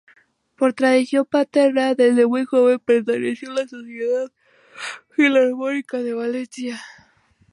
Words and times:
Por 0.55 0.73
tradición 0.73 1.27
paterna, 1.29 1.93
desde 1.93 2.25
muy 2.25 2.43
joven 2.43 2.79
perteneció 2.79 3.51
a 3.51 3.53
la 3.53 3.67
Sociedad 3.67 4.31
Filarmónica 5.11 5.99
de 6.01 6.15
Valencia. 6.15 6.81